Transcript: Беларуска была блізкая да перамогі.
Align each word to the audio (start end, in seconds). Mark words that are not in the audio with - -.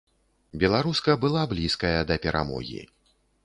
Беларуска 0.63 1.11
была 1.25 1.45
блізкая 1.53 1.95
да 2.13 2.21
перамогі. 2.27 2.81